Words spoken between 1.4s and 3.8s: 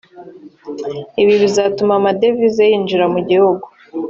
bizatuma amadevize yinjira mu gihugu